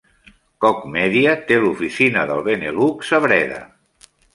[0.65, 3.67] Koch Media té l'oficina del Benelux a Breda.